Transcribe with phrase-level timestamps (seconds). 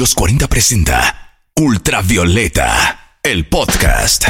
[0.00, 4.24] los 40 presenta Ultravioleta, el podcast.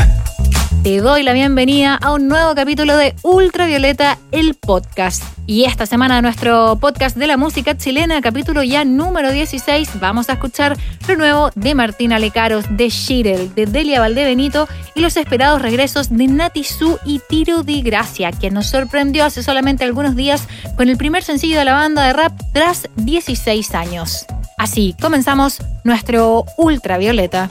[0.83, 5.23] Te doy la bienvenida a un nuevo capítulo de Ultravioleta, el podcast.
[5.47, 10.33] Y esta semana nuestro podcast de la música chilena, capítulo ya número 16, vamos a
[10.33, 10.77] escuchar
[11.07, 14.67] lo nuevo de Martina Lecaros, de Shirel, de Delia Valdebenito
[14.97, 19.45] y los esperados regresos de Nati Su y Tiro de Gracia, quien nos sorprendió hace
[19.45, 24.27] solamente algunos días con el primer sencillo de la banda de rap tras 16 años.
[24.59, 27.51] Así comenzamos nuestro Ultravioleta.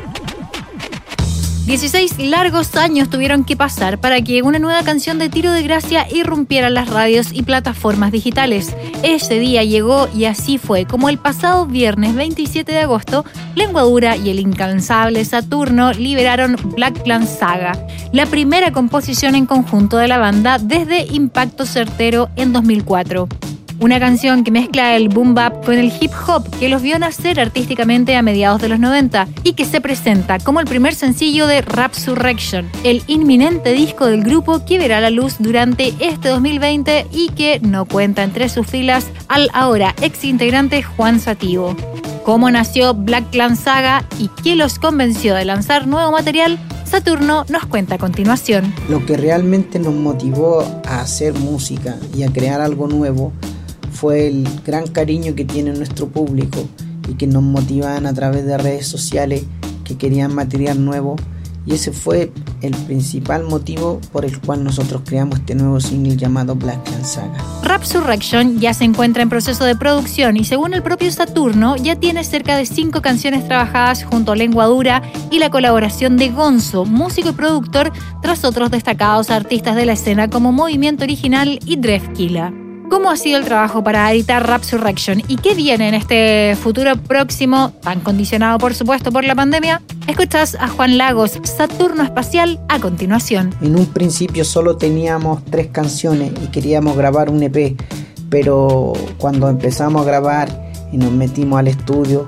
[1.65, 6.07] 16 largos años tuvieron que pasar para que una nueva canción de Tiro de Gracia
[6.11, 8.75] irrumpiera las radios y plataformas digitales.
[9.03, 14.31] Ese día llegó y así fue, como el pasado viernes 27 de agosto, Lenguadura y
[14.31, 17.73] el incansable Saturno liberaron Black Saga,
[18.11, 23.29] la primera composición en conjunto de la banda desde Impacto Certero en 2004.
[23.81, 27.39] Una canción que mezcla el boom bap con el hip hop que los vio nacer
[27.39, 31.63] artísticamente a mediados de los 90 y que se presenta como el primer sencillo de
[31.63, 37.29] Rap Surrection, el inminente disco del grupo que verá la luz durante este 2020 y
[37.29, 41.75] que no cuenta entre sus filas al ahora ex integrante Juan Sativo.
[42.23, 47.65] Cómo nació Black Clan Saga y qué los convenció de lanzar nuevo material, Saturno nos
[47.65, 48.75] cuenta a continuación.
[48.89, 53.33] Lo que realmente nos motivó a hacer música y a crear algo nuevo
[53.91, 56.67] fue el gran cariño que tiene nuestro público
[57.09, 59.43] y que nos motivan a través de redes sociales
[59.83, 61.15] que querían material nuevo
[61.65, 66.55] y ese fue el principal motivo por el cual nosotros creamos este nuevo single llamado
[66.55, 67.37] Black Clan Saga.
[67.63, 71.95] Rap Surrection ya se encuentra en proceso de producción y según el propio Saturno ya
[71.95, 76.85] tiene cerca de cinco canciones trabajadas junto a Lengua Dura y la colaboración de Gonzo,
[76.85, 82.60] músico y productor, tras otros destacados artistas de la escena como Movimiento Original y Drefkila
[82.91, 86.97] cómo ha sido el trabajo para editar Rap Surrection y qué viene en este futuro
[86.97, 89.81] próximo, tan condicionado por supuesto por la pandemia.
[90.07, 93.55] Escuchas a Juan Lagos, Saturno Espacial, a continuación.
[93.61, 97.79] En un principio solo teníamos tres canciones y queríamos grabar un EP,
[98.29, 102.27] pero cuando empezamos a grabar y nos metimos al estudio,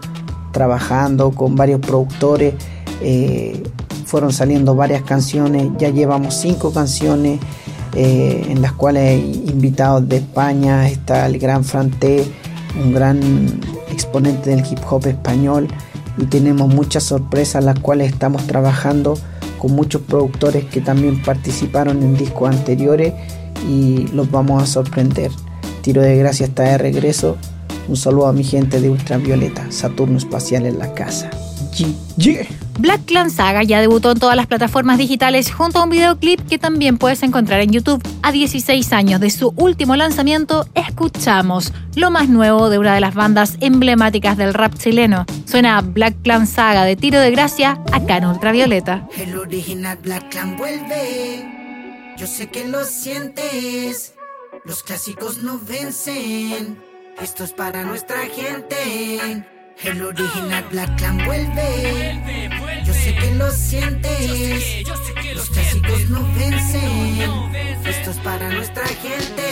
[0.54, 2.54] trabajando con varios productores,
[3.02, 3.62] eh,
[4.06, 7.42] fueron saliendo varias canciones, ya llevamos cinco canciones
[7.96, 12.26] eh, en las cuales hay invitados de España, está el gran Franté,
[12.84, 13.20] un gran
[13.92, 15.68] exponente del hip hop español
[16.18, 19.18] y tenemos muchas sorpresas las cuales estamos trabajando
[19.60, 23.14] con muchos productores que también participaron en discos anteriores
[23.70, 25.32] y los vamos a sorprender.
[25.82, 27.38] Tiro de gracia está de regreso.
[27.88, 31.30] Un saludo a mi gente de Ultravioleta, Saturno Espacial en la casa.
[32.80, 36.58] Black Clan Saga ya debutó en todas las plataformas digitales junto a un videoclip que
[36.58, 38.04] también puedes encontrar en YouTube.
[38.22, 43.14] A 16 años de su último lanzamiento, escuchamos lo más nuevo de una de las
[43.14, 45.26] bandas emblemáticas del rap chileno.
[45.46, 49.08] Suena Black Clan Saga de Tiro de Gracia acá en Ultravioleta.
[49.18, 51.46] El original Black Clan vuelve.
[52.18, 54.16] Yo sé que lo sientes.
[54.66, 56.78] Los clásicos no vencen.
[57.22, 59.44] Esto es para nuestra gente.
[59.84, 62.50] El original Black Clan vuelve.
[63.04, 64.88] Yo sé que lo sientes.
[65.36, 67.54] Los clásicos no vencen.
[67.86, 69.44] Esto es para nuestra gente.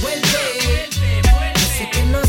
[0.00, 0.88] Vuelve.
[1.54, 2.22] Yo sé que lo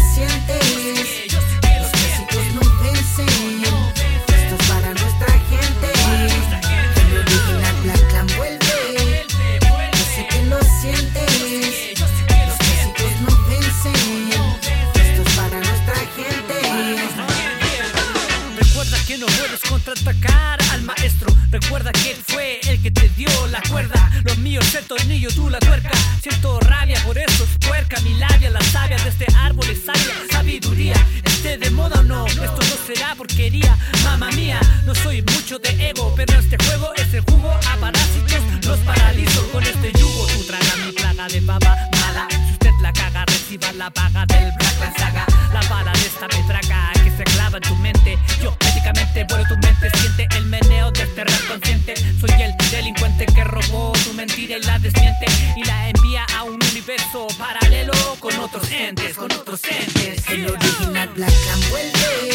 [47.57, 48.17] en tu mente.
[48.41, 51.95] Yo médicamente vuelo tu mente, siente el meneo de este rap consciente.
[52.19, 55.25] Soy el delincuente que robó tu mentira y la desmiente
[55.55, 60.27] y la envía a un universo paralelo con otros entes, con otros entes.
[60.29, 62.30] El original Black Clan vuelve.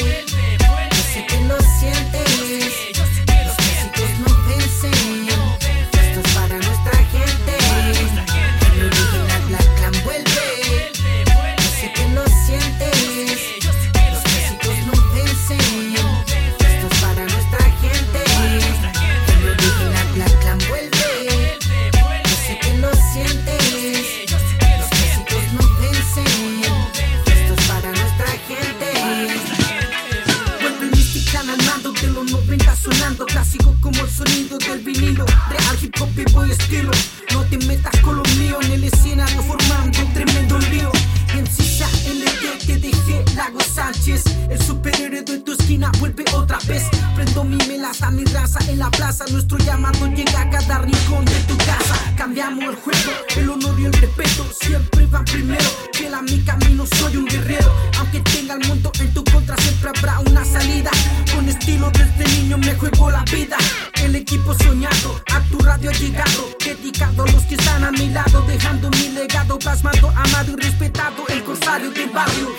[31.43, 36.33] ganando de los 90 sonando clásico como el sonido del vinilo real hip hop y
[36.33, 36.91] boy estilo.
[37.33, 40.91] No te metas con los míos en el escenario formando un tremendo lío.
[41.35, 46.59] En sisa en el te dejé Lago Sánchez, el superhéroe de tu esquina vuelve otra
[46.67, 46.83] vez.
[47.15, 49.25] Prendo mi melaza, mi raza en la plaza.
[49.31, 51.95] Nuestro llamado llega a cada rincón de tu casa.
[52.17, 55.65] Cambiamos el juego, el honor y el respeto siempre van primero.
[55.93, 57.73] Fiel a mi camino, soy un guerrero.
[57.99, 60.91] Aunque tenga el mundo en tu contra, siempre habrá una salida.
[61.35, 63.57] Con estilo desde niño me juego la vida.
[63.95, 66.51] El equipo soñado, a tu radio llegado.
[66.65, 71.25] Dedicado a los que están a mi lado, dejando mi legado, plasmado, amado y respetado.
[71.29, 72.56] El corsario del barrio.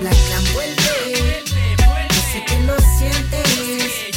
[0.00, 1.44] Black Clan vuelve.
[2.08, 4.07] Yo sé que lo sientes.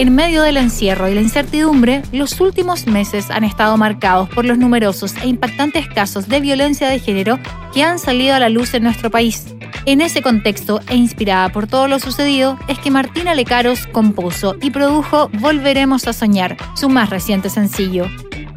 [0.00, 4.56] En medio del encierro y la incertidumbre, los últimos meses han estado marcados por los
[4.56, 7.38] numerosos e impactantes casos de violencia de género
[7.74, 9.54] que han salido a la luz en nuestro país.
[9.84, 14.70] En ese contexto e inspirada por todo lo sucedido, es que Martina Lecaros compuso y
[14.70, 18.06] produjo Volveremos a Soñar, su más reciente sencillo.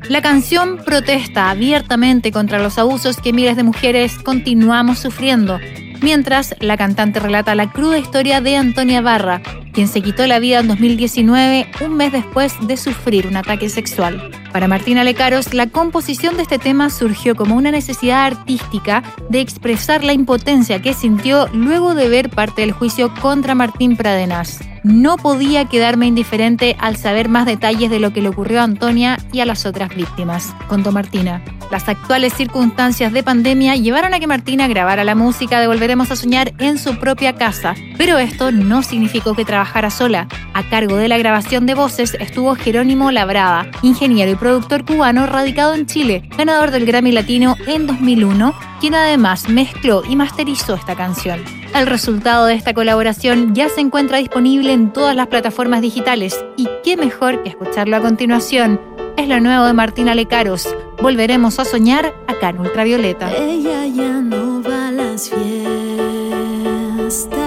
[0.08, 5.60] La canción protesta abiertamente contra los abusos que miles de mujeres continuamos sufriendo,
[6.02, 9.42] mientras la cantante relata la cruda historia de Antonia Barra,
[9.74, 14.32] quien se quitó la vida en 2019, un mes después de sufrir un ataque sexual.
[14.54, 20.04] Para Martina Lecaros, la composición de este tema surgió como una necesidad artística de expresar
[20.04, 24.60] la impotencia que sintió luego de ver parte del juicio contra Martín Pradenas.
[24.84, 29.18] No podía quedarme indiferente al saber más detalles de lo que le ocurrió a Antonia
[29.32, 31.42] y a las otras víctimas, contó Martina.
[31.72, 36.16] Las actuales circunstancias de pandemia llevaron a que Martina grabara la música de Volveremos a
[36.16, 40.28] Soñar en su propia casa, pero esto no significó que trabajara sola.
[40.54, 45.74] A cargo de la grabación de voces estuvo Jerónimo Labrada, ingeniero y productor cubano radicado
[45.74, 51.42] en Chile, ganador del Grammy Latino en 2001, quien además mezcló y masterizó esta canción.
[51.74, 56.68] El resultado de esta colaboración ya se encuentra disponible en todas las plataformas digitales y
[56.84, 58.82] qué mejor que escucharlo a continuación.
[59.16, 60.76] Es lo nuevo de Martina Lecaros.
[61.02, 63.32] Volveremos a soñar acá en Ultravioleta.
[63.34, 67.43] Ella ya no va a las fiestas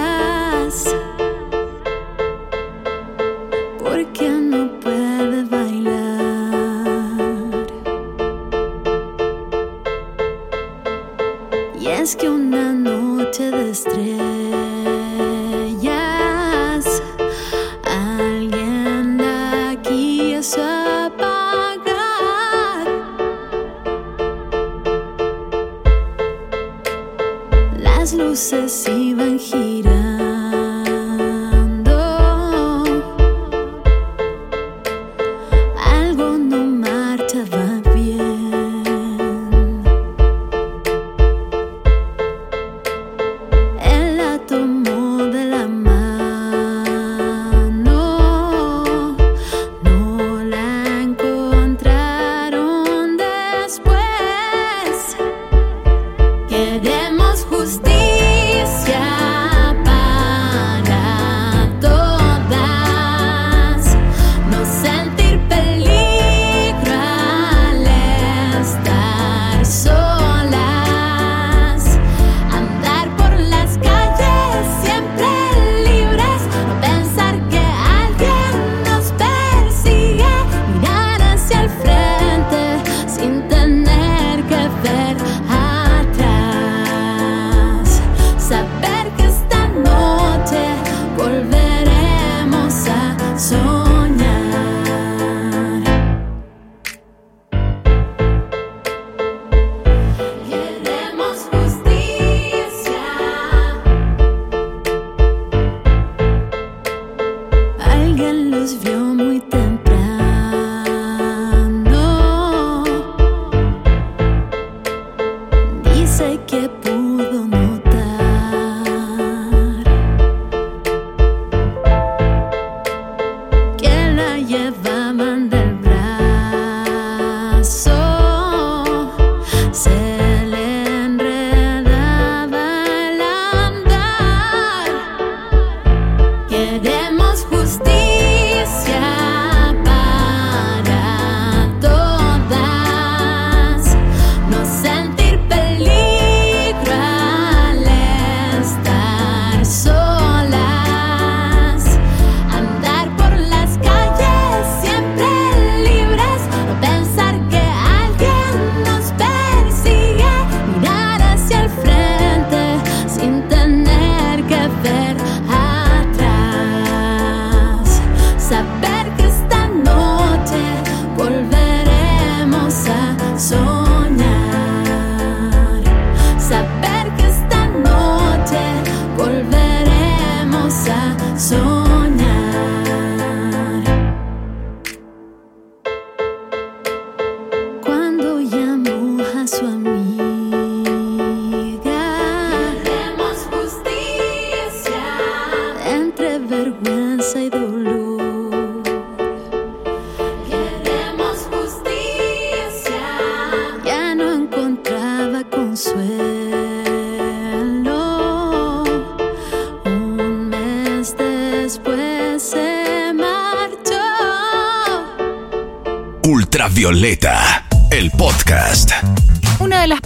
[3.97, 4.36] porque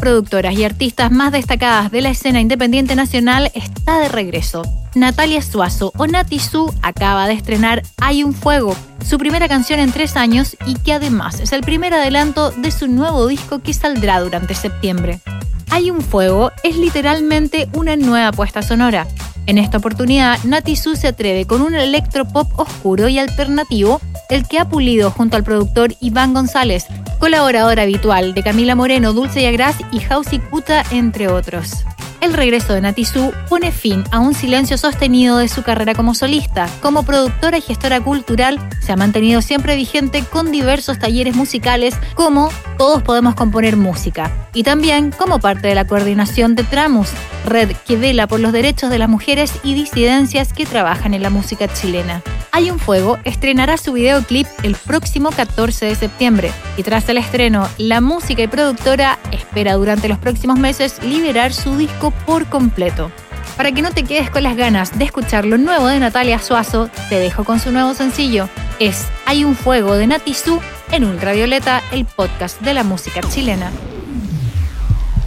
[0.01, 4.63] productoras y artistas más destacadas de la escena independiente nacional está de regreso.
[4.95, 8.75] Natalia Suazo o Nati Su acaba de estrenar Hay un Fuego,
[9.07, 12.87] su primera canción en tres años y que además es el primer adelanto de su
[12.87, 15.21] nuevo disco que saldrá durante septiembre.
[15.69, 19.07] Hay un Fuego es literalmente una nueva puesta sonora.
[19.45, 24.59] En esta oportunidad, Nati Su se atreve con un electropop oscuro y alternativo el que
[24.59, 26.87] ha pulido junto al productor Iván González,
[27.21, 31.85] colaborador habitual de Camila Moreno, Dulce Yagras y Hausi Kuta, entre otros.
[32.21, 36.69] El regreso de Natizú pone fin a un silencio sostenido de su carrera como solista.
[36.79, 42.51] Como productora y gestora cultural, se ha mantenido siempre vigente con diversos talleres musicales como
[42.77, 47.09] Todos Podemos Componer Música y también como parte de la coordinación de Tramus,
[47.43, 51.31] red que vela por los derechos de las mujeres y disidencias que trabajan en la
[51.31, 52.21] música chilena.
[52.51, 57.67] Hay un Fuego estrenará su videoclip el próximo 14 de septiembre y tras el estreno,
[57.77, 63.11] la música y productora espera durante los próximos meses liberar su disco por completo.
[63.57, 66.89] Para que no te quedes con las ganas de escuchar lo nuevo de Natalia Suazo,
[67.09, 68.49] te dejo con su nuevo sencillo.
[68.79, 70.59] Es Hay un Fuego de Nati Su
[70.91, 73.71] en Ultravioleta, el podcast de la música chilena.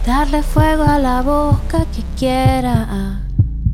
[0.05, 3.21] Darle fuego a la boca que quiera.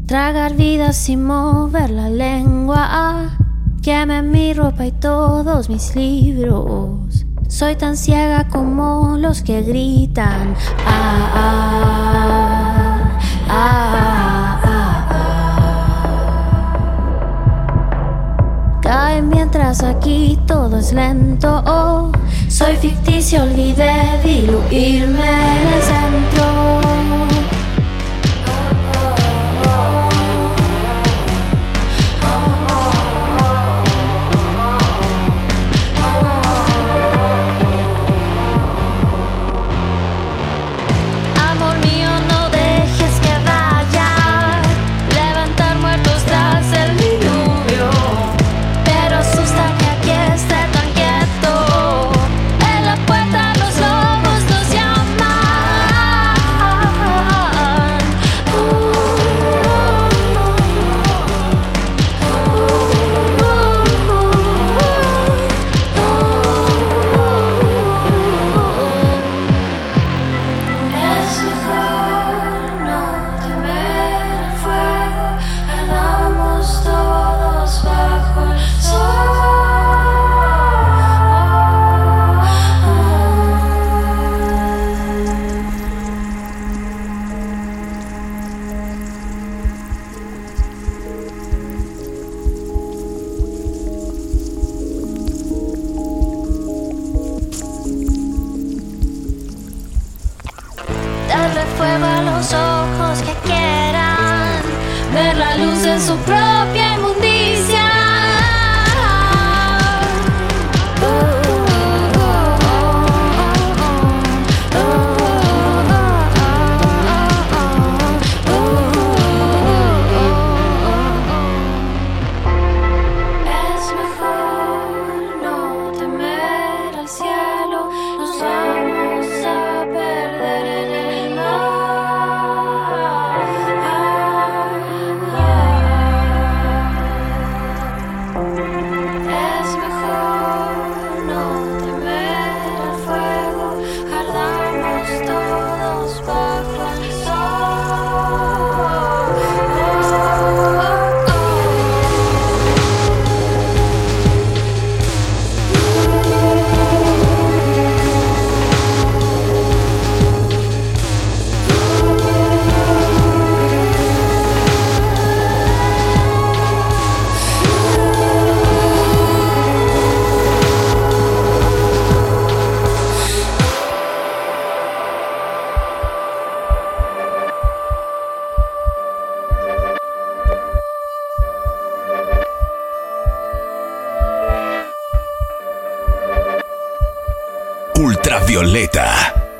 [0.06, 3.38] Tragar vida sin mover la lengua.
[3.82, 7.26] Queme mi ropa y todos mis libros.
[7.48, 10.56] Soy tan ciega como los que gritan.
[10.86, 12.71] Ah, ah,
[13.52, 13.92] ah,
[19.22, 22.12] mientras aquí todo es lento.
[22.48, 25.30] soy ficticio, olvidé diluirme
[25.60, 26.81] en el centro.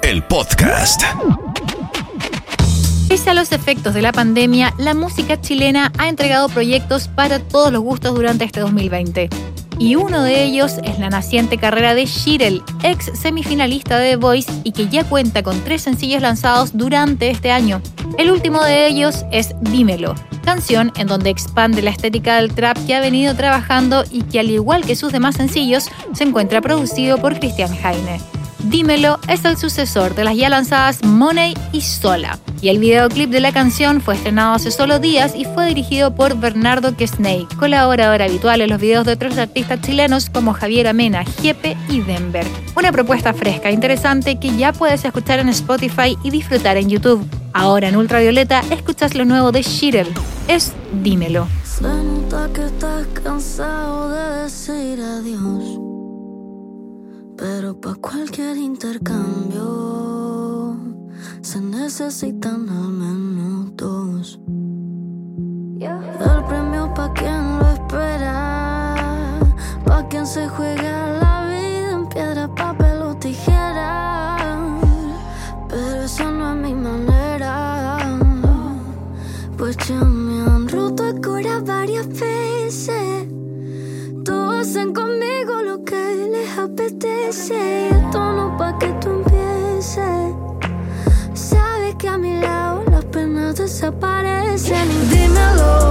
[0.04, 1.02] El podcast.
[3.10, 7.74] Pese a los efectos de la pandemia, la música chilena ha entregado proyectos para todos
[7.74, 9.28] los gustos durante este 2020
[9.80, 14.52] y uno de ellos es la naciente carrera de Shirel, ex semifinalista de The Voice
[14.64, 17.82] y que ya cuenta con tres sencillos lanzados durante este año.
[18.20, 20.14] El último de ellos es Dímelo,
[20.46, 24.52] canción en donde expande la estética del trap que ha venido trabajando y que al
[24.52, 28.41] igual que sus demás sencillos se encuentra producido por Cristian Heine.
[28.66, 32.38] Dímelo es el sucesor de las ya lanzadas Money y Sola.
[32.62, 36.38] Y el videoclip de la canción fue estrenado hace solo días y fue dirigido por
[36.38, 41.76] Bernardo Quesney, colaborador habitual en los videos de otros artistas chilenos como Javier Amena, Jepe
[41.90, 42.46] y Denver.
[42.76, 47.28] Una propuesta fresca e interesante que ya puedes escuchar en Spotify y disfrutar en YouTube.
[47.54, 50.08] Ahora en Ultravioleta escuchas lo nuevo de Shirel.
[50.48, 51.48] Es Dímelo.
[52.54, 55.81] que estás cansado de decir adiós
[57.42, 59.66] pero para cualquier intercambio
[61.42, 64.40] se necesitan al menos dos.
[65.80, 69.40] El premio pa' quien lo espera,
[69.86, 71.21] pa' quien se juega la
[87.32, 87.90] apetece.
[87.90, 90.36] Esto no pa' que tú empieces.
[91.34, 94.88] Sabes que a mi lado las penas desaparecen.
[95.10, 95.91] Dímelo,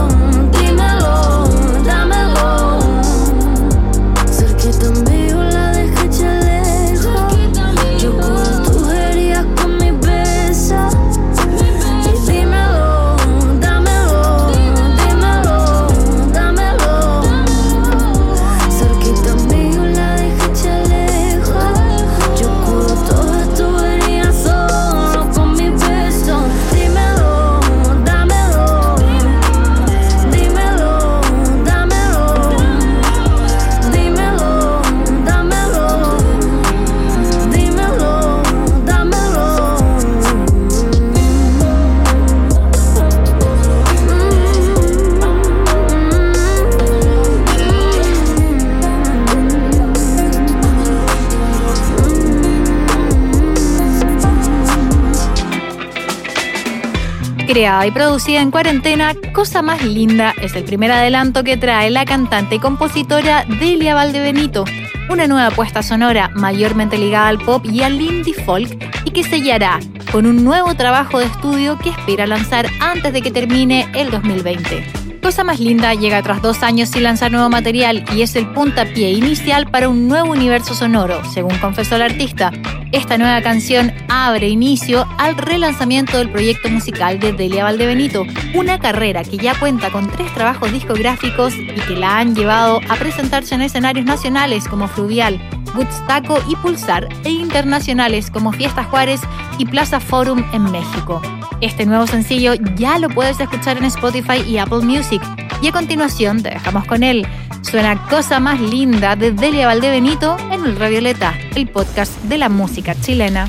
[57.61, 62.05] Creada y producida en cuarentena, Cosa Más Linda es el primer adelanto que trae la
[62.05, 64.65] cantante y compositora Delia Valdebenito,
[65.11, 69.79] una nueva puesta sonora mayormente ligada al pop y al indie folk y que sellará
[70.11, 75.00] con un nuevo trabajo de estudio que espera lanzar antes de que termine el 2020.
[75.31, 79.11] Cosa Más Linda llega tras dos años sin lanzar nuevo material y es el puntapié
[79.11, 82.51] inicial para un nuevo universo sonoro, según confesó el artista.
[82.91, 89.23] Esta nueva canción abre inicio al relanzamiento del proyecto musical de Delia Valdebenito, una carrera
[89.23, 93.61] que ya cuenta con tres trabajos discográficos y que la han llevado a presentarse en
[93.61, 95.39] escenarios nacionales como Fluvial,
[95.75, 99.21] Woodstaco y Pulsar e internacionales como Fiesta Juárez
[99.57, 101.21] y Plaza Forum en México.
[101.61, 105.21] Este nuevo sencillo ya lo puedes escuchar en Spotify y Apple Music.
[105.61, 107.27] Y a continuación te dejamos con él.
[107.61, 113.47] Suena Cosa Más Linda de Delia Valdebenito en Ultravioleta, el podcast de la música chilena.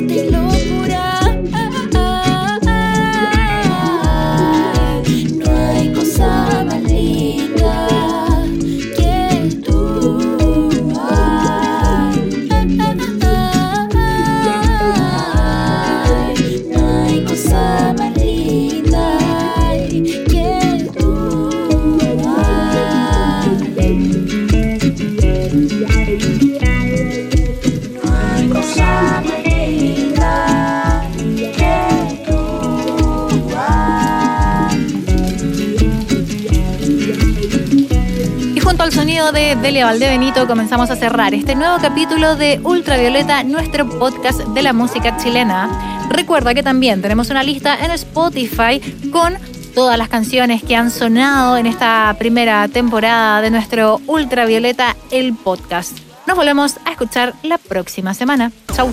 [0.00, 0.43] De
[39.64, 45.16] Delia Valdebenito comenzamos a cerrar este nuevo capítulo de Ultravioleta, nuestro podcast de la música
[45.16, 46.06] chilena.
[46.10, 48.78] Recuerda que también tenemos una lista en Spotify
[49.10, 49.38] con
[49.74, 55.96] todas las canciones que han sonado en esta primera temporada de nuestro Ultravioleta, el podcast.
[56.26, 58.52] Nos volvemos a escuchar la próxima semana.
[58.74, 58.92] Chau.